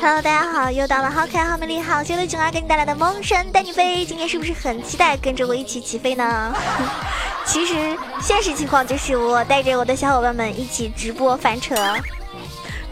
[0.00, 4.04] Hello，大家好，又到了好可爱、好美丽、好邪的囧儿给你带来的萌神带你飞。
[4.04, 6.52] 今天是不是很期待跟着我一起起飞呢？
[7.46, 11.76] 其实现实情况就是我带着我的小伙伴们一起直播翻车，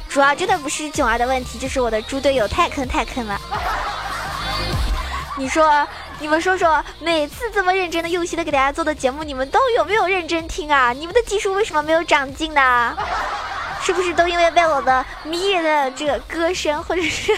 [0.08, 3.40] 主要真的不是囧儿的问题，就是我的猪队友太坑太坑了。
[5.36, 5.86] 你说，
[6.20, 10.92] 你们说说，每次这么认真的、用心的给大家做的节目，你们都有没有认真听啊？
[10.92, 12.96] 你们的技术为什么没有长进呢？
[13.80, 17.32] 是不是都因为被我的迷人的这个歌声，或者是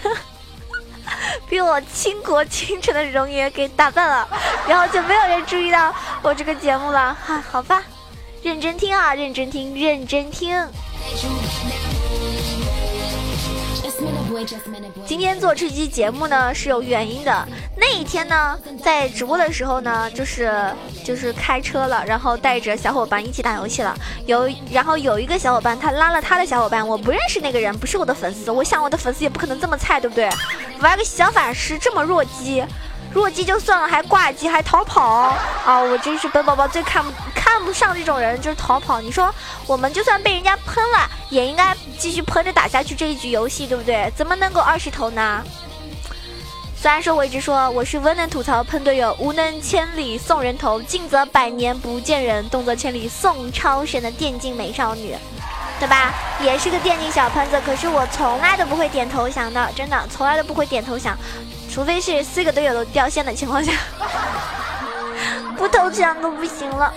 [1.49, 4.27] 被我倾国倾城的容颜给打败了，
[4.67, 7.15] 然后就没有人注意到我这个节目了？
[7.23, 7.83] 哈，好吧，
[8.43, 10.57] 认真听啊，认真听，认真听。
[15.07, 17.49] 今天做这期节目呢是有原因的。
[17.77, 20.53] 那一天呢，在直播的时候呢，就是
[21.05, 23.97] 就是开车了，然后带着小伙伴一起打游戏了。
[24.27, 28.51] 有然后有一个小伙伴他拉了他的小伙伴，我不认识那个人，不是我的粉丝。
[28.51, 30.29] 我想我的粉丝也不可能这么菜，对不对？
[30.81, 32.65] 玩个小法师这么弱鸡。
[33.13, 35.03] 弱鸡就算了，还挂机还逃跑
[35.65, 35.81] 啊！
[35.81, 39.01] 我真是本宝宝最看不看不上这种人，就是逃跑。
[39.01, 39.35] 你说
[39.67, 44.13] 我们就算被人家喷了，也应该继续喷着打下去这一局游戏，对不对？
[44.17, 45.43] 怎么能够二十头呢？
[46.77, 55.15] 虽然说我一直说我是温能吐槽喷队友，无能千里送人头，近则百年不见人，动作千里送超神的电竞美少女，
[55.79, 56.15] 对吧？
[56.41, 61.15] 也是个电竞小喷子，可是我从来都不会点投降的，真的从来都不会点投降。
[61.73, 63.73] 除非是四个队友都掉线的情况下，
[65.57, 66.93] 不投降都不行了。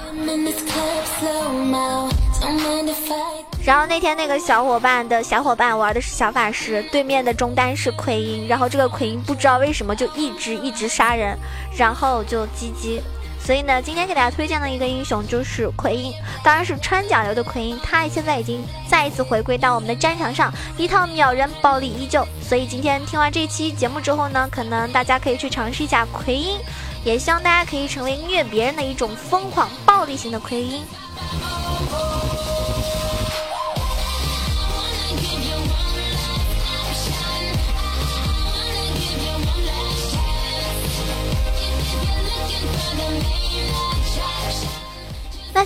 [3.64, 11.38] 然后那天那个小伙伴的小伙伴玩的是小法师，对面的中单是奎因，然后这个奎因不知道为什么就一直一直杀人，
[11.78, 13.02] 然后就鸡鸡。
[13.46, 17.78] 所以呢，今天给大家推荐的一个英雄就是奎因，当然是穿甲流的奎因。
[17.84, 22.26] 他现在已经再一次回归到我们的战场上，一套秒人暴力依旧。
[22.42, 26.58] 所以今天听完这期节目之后呢，可能大家可以去尝试一下奎因，
[27.04, 30.82] 也希望大家可以成为虐别人的一种疯狂暴力型的奎因。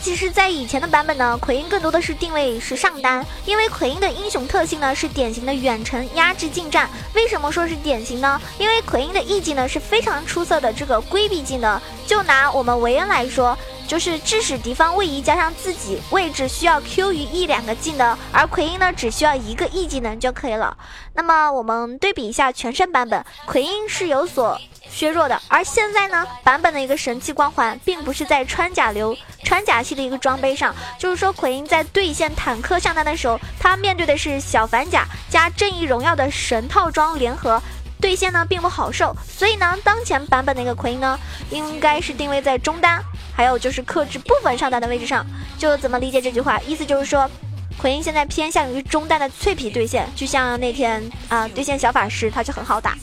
[0.07, 6.89] 其实，在以前的版本呢，奎因更多的是定位是上单，因为奎因的英雄特性呢是典型的远程压制近战。
[7.13, 8.41] 为什么说是典型呢？
[8.57, 11.77] 因为奎因的 E 技呢是非常出色的这个规避技能。
[12.05, 20.77] 就拿我们维恩来说，就是致使敌方位移加上自己位置需要 Q 与 E 两个技能，而奎因呢只需要一个 E 技能就可以了。
[21.15, 24.57] 那么我们对比一下全身版本，奎因是有所。
[24.97, 37.61] 削弱的，而现在呢，版本的一个神器光环，并不是在穿甲流、穿甲系的一个装备上，就是说奎因在对线坦克上单的时候，他面对的是小反甲加正义荣耀的神套装联合，
[38.01, 41.19] 对线呢并不好受，所以呢，当前版本的一个奎因呢，
[41.51, 42.99] 应该是定位在中单，
[43.35, 45.23] 还有就是克制部分上单的位置上，
[45.59, 46.59] 就怎么理解这句话？
[46.61, 47.29] 意思就是说，
[47.77, 52.97] 奎因现在偏向于中单的脆皮对线，就像那天啊对线小法师，他就很好打。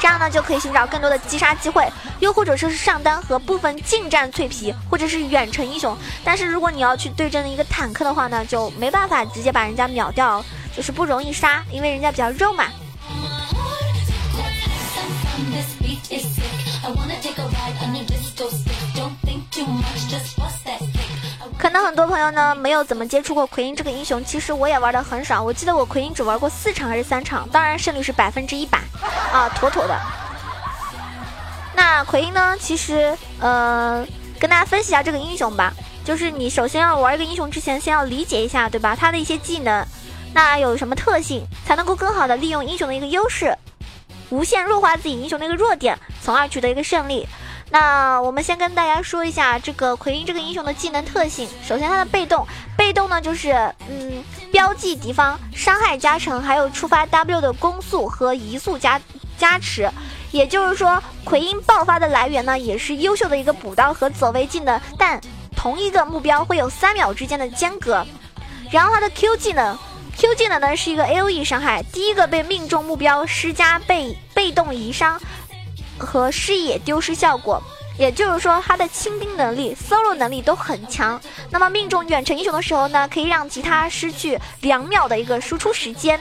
[0.00, 1.84] 这样呢，就可以寻找更多的击杀机会，
[2.20, 5.96] 又或者说是上单和部分近战脆皮，或者是远程英雄。
[6.22, 10.42] 但是如果你要去对阵一个坦克的话呢，就没办法直接把人家秒掉，
[10.76, 12.66] 就是不容易杀，因为人家比较肉嘛。
[21.88, 25.42] 很多朋友呢没有怎么接触过奎因这个英雄，其实我也玩的很少。
[25.42, 28.78] 我记得我奎因只玩过四场还是三场，当然胜率是百分之一百
[29.32, 29.98] 啊，妥妥的。
[31.74, 34.06] 那奎因呢，其实呃，
[34.38, 35.72] 跟大家分析一下这个英雄吧。
[36.04, 38.94] 就是你首先要玩一个英雄之前，先要理解一下，对吧？
[38.94, 39.82] 他的一些技能，
[40.34, 43.56] 那有什么特性，才能够更好的利用英雄的一个优势，
[44.28, 47.26] 无限弱化自己英雄的一个弱点，从而取得一个胜利。
[47.70, 51.48] 那我们先跟大家说一下这个奎因这个英雄的技能特性。
[51.62, 53.52] 首先，他的被动，被动呢就是
[53.90, 59.00] 嗯，标记敌方伤害加成，还有触发 W 的攻速和移速加
[59.36, 59.90] 加持。
[60.30, 65.20] 也就是说，奎因爆发的来源呢，也是优秀的一个补刀和走位技能，但
[65.56, 68.06] 同一个目标会有三秒之间的间隔。
[68.70, 69.76] 然后他的 Q 技能
[70.16, 75.20] ，Q 技能呢是一个 A O E 伤害，第一个被命中目标施加被被动移伤。
[75.98, 77.62] 和视野丢失效果，
[77.98, 81.20] 也就是说，他的清兵能力、solo 能力都很强。
[81.50, 86.20] 那么命中远程英雄的时候呢，可以让其他失去两秒的一个输出时间。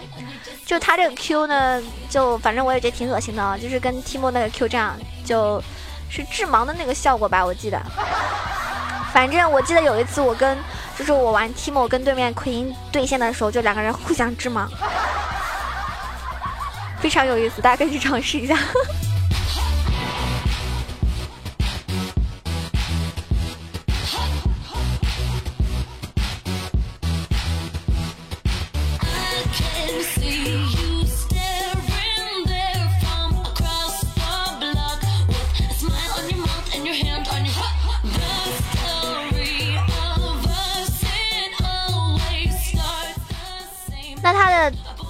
[0.66, 5.64] 就他这个 Q 呢，就反正我也觉得挺恶心的啊，就是跟 Timo 那个 Q 这样，就
[6.10, 7.82] 是致盲的那个效果吧，我记得。
[9.14, 10.58] 反正我记得有一次我跟
[10.98, 14.68] 就是我玩 Timo 跟对面奎因对线的时候，就两个人互相致盲，
[17.00, 18.58] 非常有意思，大家可以去尝试一下。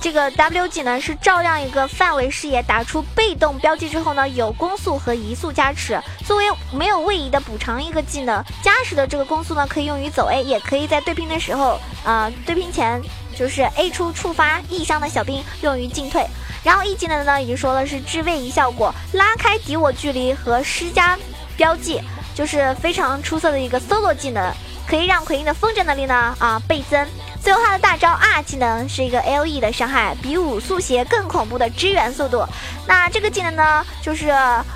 [0.08, 6.02] 这个 W 技能是照亮一个范围视野，打出被动标记之后呢，有攻速和移速加持。
[6.26, 13.02] 作为没有位移的补偿一个技能，加持的这个攻速呢，可以用于走 A，也可以在对拼的时候，啊，对拼前
[13.38, 16.26] 就是 A 出触发异伤的小兵，用于进退。
[16.64, 21.20] 然后 E 技能呢，已经说了是置位移效果，拉开敌我距离和施加
[21.58, 22.00] 标记，
[22.34, 24.54] 就是非常出色的一个 solo 技能，
[24.88, 27.06] 可以让奎因的风筝能力呢啊倍增。
[27.42, 32.46] 最后，他的大招 R 技能是一个 L E 的伤害，比五速鞋更恐怖的支援速度。
[32.88, 34.30] 那这个技能呢，就是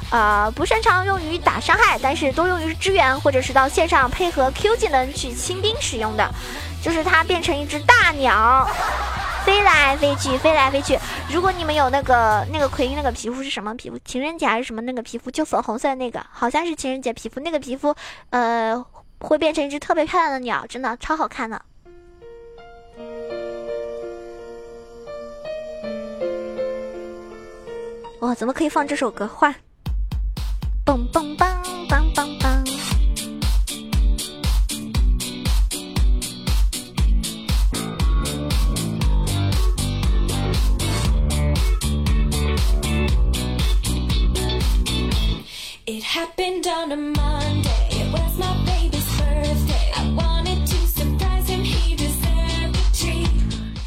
[0.10, 6.30] 呃不擅长用于打伤害，但是多用于支援或者是到线上配合 Q 技能去清兵使用的。
[6.82, 8.68] 就是它变成一只大鸟，
[9.46, 10.98] 飞来飞去，飞来飞去。
[11.30, 14.00] 如果你们有那个那个奎因那个皮肤是什么皮肤？
[14.04, 15.30] 情人节还是什么那个皮肤？
[15.30, 17.40] 就粉红色的那个，好像是情人节皮肤。
[17.42, 17.94] 那个皮肤
[18.32, 18.84] 呃
[19.20, 21.62] 会变成一只特别漂亮的鸟，真的超好看的。
[28.22, 29.28] 哇，怎么可以放这首歌？
[29.28, 29.52] 换，
[30.86, 31.48] 蹦蹦蹦
[31.90, 32.64] 蹦蹦蹦。
[45.88, 46.96] It happened on a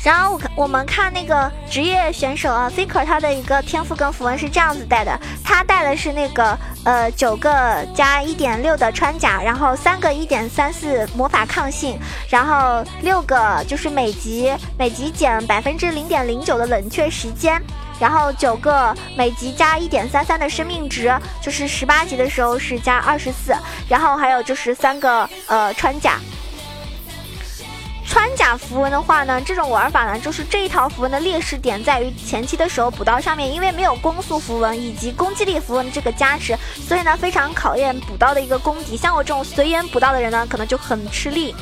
[0.04, 11.98] 然后我看我们看那个职业选手啊，Faker 他的一个天赋跟符文是这样子带的，他带的是那个呃九个加一点六的穿甲，然后三个一点三四魔法抗性，
[12.28, 17.60] 然后六个就是每级每级减百分之零点零九的冷却时间。
[18.00, 23.54] 然后九个每级加一点三三的生命值，就是十八级的时候是加二十四，
[23.88, 26.18] 然后还有就是三个呃穿甲。
[28.24, 36.56] 穿甲符文的话呢，这种玩法呢，就是这一套符文的劣势点在于前期的时候补刀上面，因为没有攻速符文以及攻击力符文的这个加持，
[36.88, 38.96] 所以呢非常考验补刀的一个功底。
[38.96, 41.54] 像我这种随缘补刀的人呢，可能就很吃力。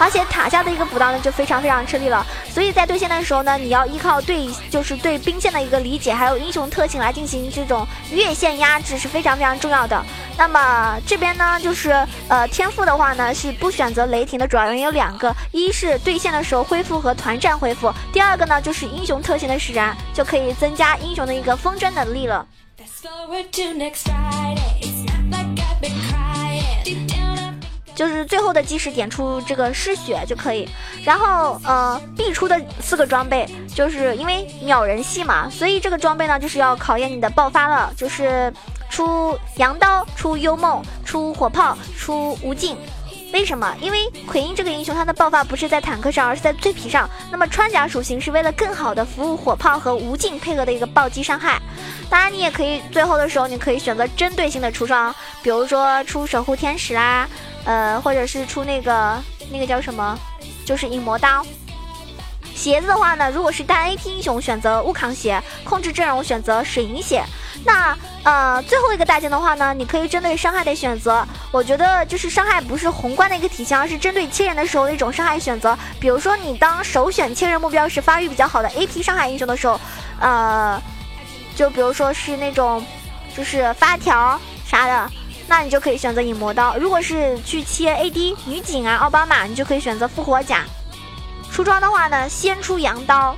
[0.00, 2.26] 而且塔下的一个补刀呢，就非常非常吃力了。
[2.48, 10.02] 所以在对线的时候呢，你要依靠对就是对兵线的一个理解，还有英雄特性来进行这种越线压制是非常非常重要的。
[10.38, 11.90] 那么这边呢，就是
[12.28, 22.46] 呃天赋的话呢，是不选择雷霆的主要原因有两个，一是对线的时候恢复和团战恢复，第二个呢就是英雄特性的使然，就可以增加英雄的一个风筝能力了。
[28.00, 30.66] 就是最后的计时点出这个嗜血就可以，
[31.04, 38.50] 然后呃必出的四个装备，就是因为秒人系嘛，所以这个装备呢就是要考验你的爆发了，就是
[38.88, 42.74] 出羊刀、出幽梦、出火炮、出无尽。
[43.34, 43.76] 为什么？
[43.82, 47.06] 因为奎因这个英雄他的爆发不是在坦克上，而是在脆皮上。
[47.30, 51.60] 那么穿甲属性是为了更好的服务火炮和无尽配合的一个暴击伤害。
[52.08, 57.28] 当然，你也可以最后的时候，你可以选择针对性的出装，比如说出守护天使啦。
[57.64, 59.16] 呃，或者是出那个
[59.50, 60.18] 那个叫什么，
[60.64, 61.44] 就是影魔刀。
[62.54, 67.24] 鞋子的话呢，如果是单 A P 英雄，选择悟康鞋；控制阵容选择水银鞋。
[67.64, 71.26] 那呃，最后一个大件的话呢，你可以针对伤害的选择。
[71.50, 75.78] 我觉得就是伤害不是宏观的一个体现，而是针对切人的时候的一种伤害选择。
[75.98, 79.80] 比如说你当首选切人目标是发育比较好的 A P 伤害英雄的时候，
[80.20, 80.82] 呃，
[81.54, 82.84] 就比如说是那种
[83.34, 85.10] 就是发条啥的。
[85.50, 86.76] 那你就可以选择影魔刀。
[86.76, 90.62] 如果是去切 AD 女警啊、奥巴马，你就可以选择复活甲。
[91.50, 93.34] 出装的话呢，先出羊刀，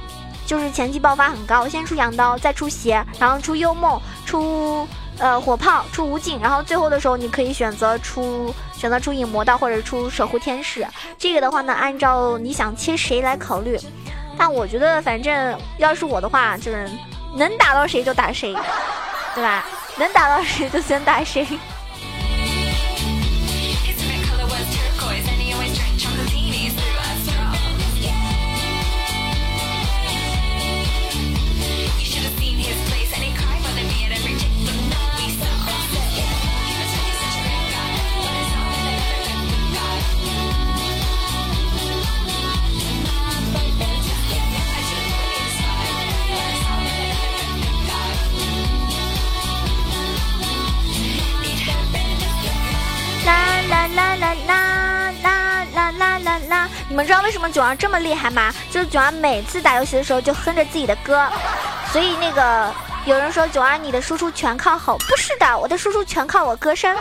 [0.47, 4.87] 就是前期爆发很高，先出羊刀，再出鞋，然后出幽梦，出
[5.19, 10.87] 呃火炮，出无尽，然后最后的时候你可以选择出选择出影魔刀或者出守护天使。
[11.17, 13.81] 这个的话呢，按照你想切谁来考虑。
[14.37, 16.87] 但我觉得反正要是我的话，就是
[17.37, 18.55] 能打到谁就打谁，
[19.35, 19.65] 对吧？
[19.97, 21.47] 能打到谁就先打谁。
[57.03, 58.55] 你知道为什么囧儿这么厉害吗？
[58.71, 61.27] 就是囧儿每次打游戏的时候就哼着自己的歌，
[61.91, 62.73] 所以那个
[63.07, 66.97] 有人说囧儿你的输出全靠吼，不是的，我的输出全靠我歌声。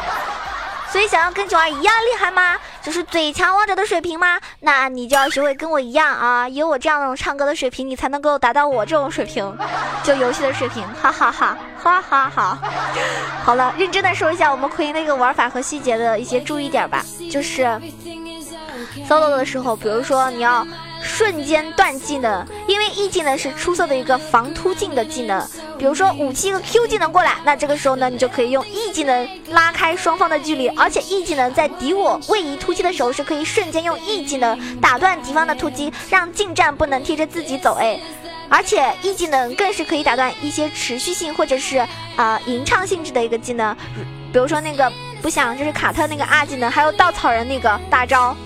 [0.91, 2.57] 所以想要跟九儿一样厉害吗？
[2.81, 4.39] 就是最强王者的水平吗？
[4.61, 9.55] 那你就要学会跟我一样啊，有我这样的唱歌的水平，你才能够达到我这种水平，
[10.03, 12.57] 就游戏的水平，哈哈哈，哈哈哈。
[13.45, 17.79] 好了，认真的说一下我们奎因那个玩法和细节的一些注意点吧，就是
[19.07, 20.65] solo 的时候，比如说你要。
[21.03, 25.43] 瞬间断技能，因为 E 技能是出色的一个防突进的技能。
[25.75, 37.73] 比如说武器一个 Q 技能过来，那这个时候呢，你就可以用 E 技能拉开双方的距离，而且 E 技能在敌我位移突击的时候，是可以瞬间用 E 技能打断敌方的突击，让近战不能贴着自己走。
[37.79, 37.99] 哎。
[38.47, 41.83] 而且 E 技能更是可以打断一些持续性或者是
[42.15, 43.75] 啊吟唱性质的一个技能，
[44.31, 44.87] 比如说那个
[45.19, 48.37] 不想就是卡特那个 R 技能，还有稻草人那个大招。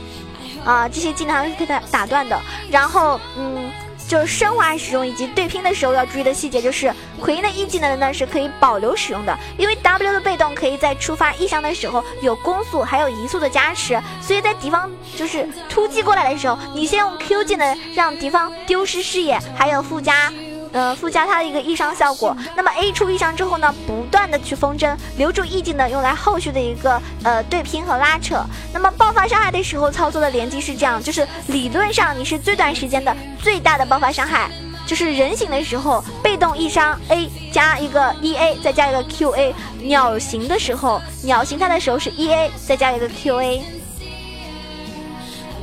[0.66, 2.38] 啊，这些技能是可以打打断的。
[2.70, 3.72] 然后，嗯，
[4.08, 20.32] 就是升华使用以及对拼的时候要注意的细节，就是奎因的一技能呢是可以保留使用的，因为 W 的被动可以在触发异象的时候有攻速还有移速的加持，所以在敌方就是突击过来的时候，你先用 Q 技能让敌方丢失视野，还有附加。
[20.76, 22.36] 呃，附加它的一个异伤效果。
[22.54, 28.44] 那么 A 出异伤之后呢，不断的去风筝，留住 E 技能，用来后续的一个呃对拼和拉扯。
[28.74, 34.52] 那么爆发伤害的时候操作的连击是这样，就是理论上你是最短时间的最大的爆发伤害，
[34.86, 43.62] 就是人形的时候被动异伤 A 加一个 EA 再加一个 QA，鸟形的时候鸟形态的时候是 EA 再加一个 QA。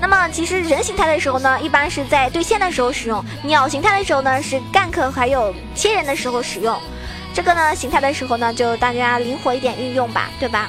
[0.03, 6.77] 那么其实人形态的时候呢，一般是在对线的时候使用；鸟形态的时候呢，是 gank 还有切人的时候使用。
[7.33, 10.69] 这个呢，形态的时候呢，就大家灵活一点运用吧，对吧？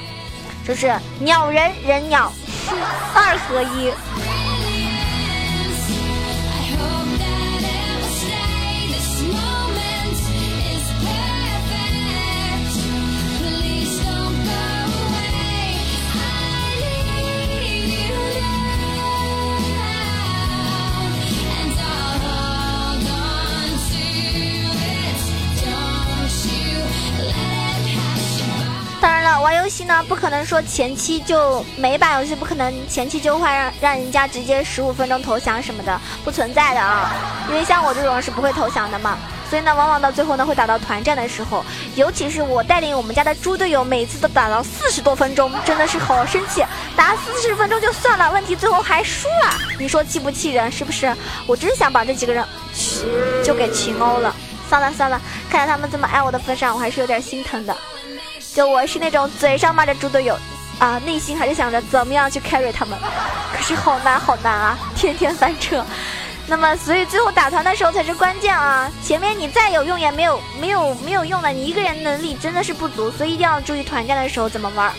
[0.64, 2.32] 就是鸟人人鸟
[3.12, 3.92] 二合一。
[29.74, 37.12] 戏呢，不可能说前期就每把游戏不可能前期就会让让人家直接十五分钟投降什么的，不存在的啊。
[37.50, 39.18] 因为像我这种是不会投降的嘛，
[39.50, 41.64] 所以呢，往往到最后呢会打到团战的时候，
[41.96, 46.64] 尤其是我带领我们家的猪队友，每次都打到四十多分钟，真的是好生气。
[46.94, 50.70] 打四十分钟就算了，问题最后还输了，你说气不气人？
[50.70, 51.12] 是不是？
[51.48, 52.44] 我真想把这几个人
[53.42, 54.32] 就给群殴了。
[54.68, 57.76] 算了算了，看在他们这么爱我的份上，我还是有点心疼的。
[58.54, 60.38] 就我是那种嘴上骂着猪队友，
[60.78, 62.96] 啊，内心还是想着怎么样去 carry 他们，
[63.52, 65.84] 可是好难好难啊，天天翻车。
[66.46, 68.88] 那么，所以最后打团的时候才是关键啊！
[69.02, 74.92] 前面你再有用也没有没有没有用的，你一个人能力真的是不足，所以一定要注意团战的时候怎么玩。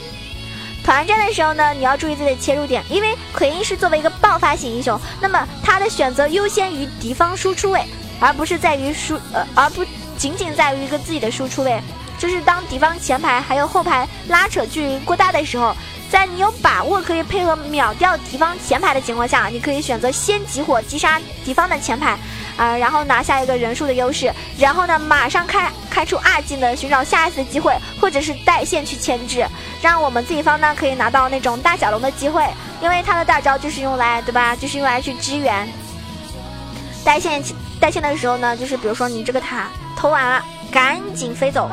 [0.84, 7.86] 团战的时候呢，你要注意自己的切入点，因为奎因是作为一个爆发型英雄，那么他的选择优先于敌方输出位，
[8.20, 9.86] 而不是在于输呃，而不
[10.18, 11.80] 仅仅在于一个自己的输出位。
[12.18, 15.76] 就是当敌方前排还有后排拉扯距离过大的时候，
[16.10, 22.18] 在你有把握可以配合秒掉敌方前排的情况下，你可以选择先集火击杀敌方的前排，
[22.58, 29.46] 啊，然后拿下一个人数的优势，然后呢马上开开出二技能寻找下一次机会，或者是带线去牵制，
[29.82, 32.48] 让我们自己方呢可以拿到那种大小龙的机会，
[32.82, 35.68] 因为他的大招就是用来对吧，就是用来去支援
[37.04, 37.44] 带线
[37.80, 40.44] 带线的时候呢，就是比如说你这个塔投完了。
[40.72, 41.70] 赶紧飞走。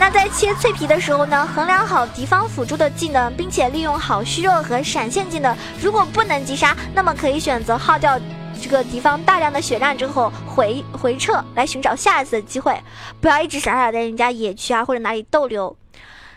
[0.00, 5.56] 那在切脆皮的时候呢，衡量好敌方辅助的技能，并且利用好虚弱和闪现技能。
[5.80, 8.18] 如果不能击杀，那么可以选择耗掉
[8.60, 12.76] 这个敌方大量的血量之后回回撤，来寻找下一次的机会。
[13.20, 15.76] 不要一直傻傻在人家野区啊或者哪里逗留。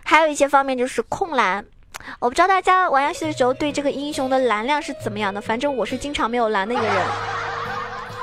[0.04, 1.66] 还有一些方面就是控蓝，
[2.20, 6.96] 我不知道大家玩游戏的时候对这个英雄的蓝量是怎么样的，反正我是经常没有蓝的一个人。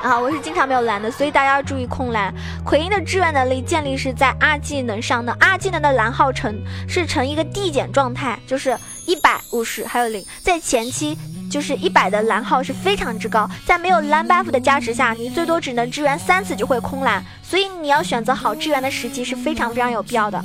[0.02, 2.34] 啊，我是经常没有蓝的，所以大家要注意控蓝。
[2.64, 6.52] 奎因的支援能力建立是在二技能上的二技能的蓝耗成
[6.88, 11.16] 是成一个递减状态，就是一百、五十还有零，在前期
[11.48, 20.42] 就是一百的蓝耗是非常之高，在没有蓝 buff 的加持下，你最多只能支援三次就会空蓝，所以你要选择好支援的时机是非常非常有必要的。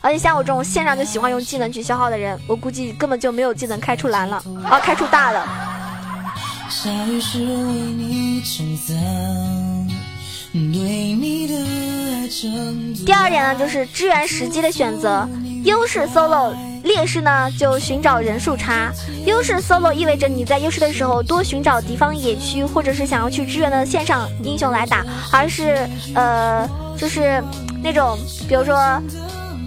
[0.00, 5.68] 而且像我这种线上就喜欢用技能去消耗的人，我估计根本就没有技能开出蓝了，啊，开出大了。
[6.74, 8.96] 还是为你撑伞。
[10.52, 15.28] 对你的爱成第二点呢，就是支援时机的选择。
[15.64, 18.90] 优势 solo 劣势呢就寻找人数差，
[19.26, 27.42] 优势 solo 意味着你在优势的时候多寻找敌方野区或者是想要去支援的线上英雄来打，而是呃就是
[27.82, 29.00] 那种比如说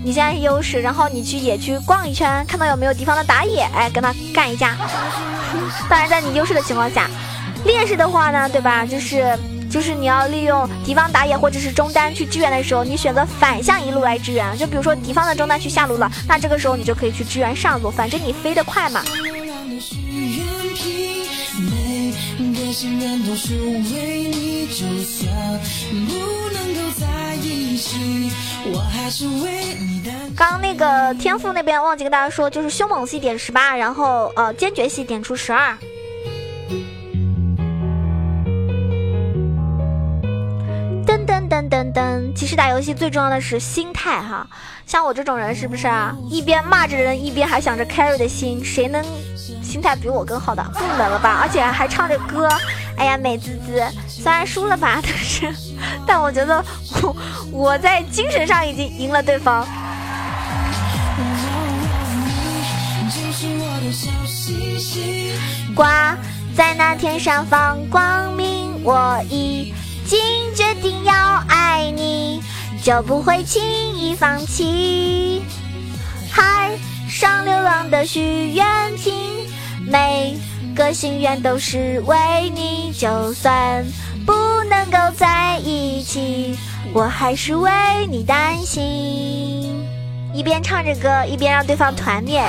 [0.06, 4.78] 你现在是优势，然后你去野区逛一圈，看到有没有敌方的打野，哎跟他干一架。
[5.90, 7.10] 当然在你优势的情况下，
[7.66, 8.86] 劣势的话呢，对吧？
[8.86, 9.36] 就是。
[9.68, 14.58] 就是你要利用敌方打野或者是中单去支援的时候，你选择反向一路来支援。
[14.58, 19.02] 就比如说敌方的中单去下路了，那这个时候你就可以去支援上路，反正你飞得快嘛。
[22.66, 25.32] 真心的都是为你，就算
[26.08, 26.14] 不
[26.52, 28.32] 能够在一起，
[28.74, 30.16] 我还是为你担。
[30.36, 35.78] 刚刚那个天赋那边忘记跟大家说，就是凶猛系点十八，然后呃坚决系点出十二。
[41.50, 42.34] 噔噔噔！
[42.34, 44.48] 其实打游戏最重要的是心态哈，
[44.86, 46.16] 像我这种人是不是啊？
[46.30, 49.04] 一边骂着人，一边还想着 carry 的心，谁能
[49.62, 50.64] 心态比我更好的？
[50.74, 51.40] 不能了吧？
[51.42, 52.50] 而且还唱着歌，
[52.98, 53.84] 哎呀美滋滋！
[54.08, 55.54] 虽然输了吧，但是，
[56.06, 56.64] 但我觉得
[57.02, 57.16] 我
[57.52, 59.68] 我在精神上已经赢了对方。
[65.76, 66.16] 挂
[66.56, 69.74] 在那天上放光明，我已。
[70.08, 70.20] 经
[70.56, 71.14] 决定要
[71.48, 72.42] 爱你，
[72.84, 73.62] 就不会轻
[73.98, 75.44] 易放弃。
[76.32, 76.72] 海
[77.10, 78.66] 上流浪的许愿
[78.98, 79.14] 瓶，
[79.88, 80.38] 每
[80.76, 82.94] 个心愿都是为你。
[82.94, 83.84] 就算
[84.26, 84.34] 不
[84.70, 86.58] 能够在一起，
[86.94, 87.72] 我还是为
[88.10, 89.86] 你担心。
[90.34, 92.44] 一边唱着歌，一边让对方团灭。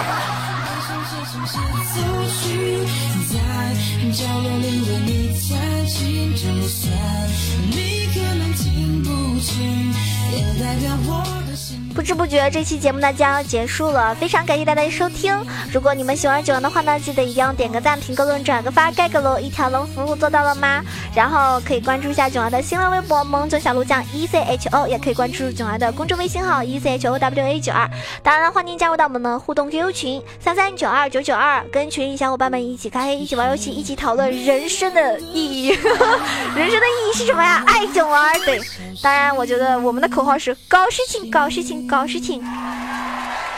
[11.96, 15.34] 不知不觉，这期节目呢将要结束了，非常感谢大家的收听。
[15.72, 20.84] 如果你们喜欢九阳的话呢，记得一定要点个赞、评个论、转个发、盖个楼，一条龙服务做到了吗？
[21.14, 27.88] 然后可以关注一下九阳的新浪微博“萌九小鹿酱 E C H O”，也可以关注九阳的公众微信号 “E C H O W A 九二”。
[28.22, 35.68] 当然了，欢迎加入到我们的互动 QQ 群三三九二九九二，跟群里小伙伴们一起开黑，一起玩游戏，一起讨论人生的意义。
[36.54, 37.64] 人生的意义是什么呀？
[37.66, 38.38] 爱九儿。
[38.44, 38.60] 对，
[39.02, 41.85] 当然，我觉得我们的口号是搞事情，搞事情。
[41.88, 42.42] 搞事情，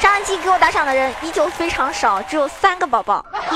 [0.00, 3.50] 上一期给我打赏的人依旧非常少，只有三个宝宝啊，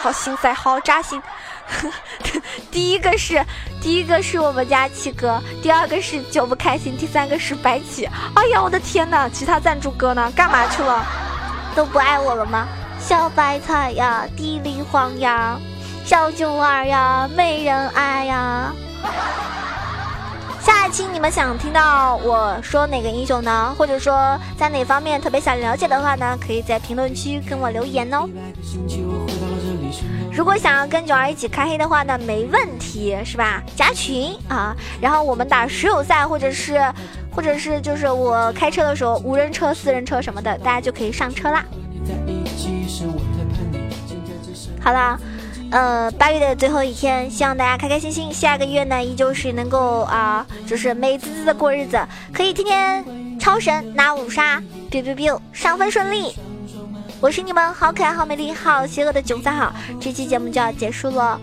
[0.00, 1.22] 好心塞，好扎心。
[2.70, 3.44] 第一个是
[3.80, 8.08] 第一个是我们家七哥，第二个是酒不开心，第三个是白起。
[8.34, 9.28] 哎呀，我的天哪！
[9.28, 10.30] 其他赞助哥呢？
[10.36, 11.04] 干嘛去了？
[11.74, 12.66] 都不爱我了吗？
[13.00, 15.58] 小白菜呀，地里黄呀，
[16.04, 18.72] 小九儿呀，没人爱呀。
[20.66, 23.72] 下一期你们想听到我说哪个英雄呢？
[23.78, 26.36] 或者说在哪方面特别想了解的话呢？
[26.44, 28.28] 可以在评论区跟我留言哦。
[30.32, 33.62] 如果想要跟九儿一起开黑的话呢，没问题，是吧？
[33.76, 36.80] 加群啊，然后我们打十友赛，或者是，
[37.30, 41.64] 或者是就是我开车的时候，无人车、私人车什么的，大家就可以上车啦。
[44.82, 45.16] 好了。
[45.76, 48.32] 呃，八月的最后一天，希望大家开开心心。
[48.32, 52.00] 下个月呢，依旧是能够啊，就是美滋滋的过日子，
[52.32, 54.58] 可以天天超神拿五杀
[54.90, 56.34] ，biu biu biu，上分顺利。
[57.20, 61.38] 我是你们好可爱、好美丽、好邪恶的囧三号，这期节目就要结束了，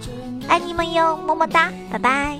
[0.47, 2.39] 爱你们哟，么么哒，拜拜。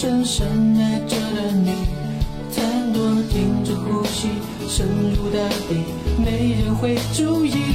[0.00, 0.46] 深深
[0.78, 1.72] 爱着的你，
[2.50, 4.28] 残朵停止呼吸，
[4.66, 5.84] 深入大地，
[6.16, 7.70] 没人会注意。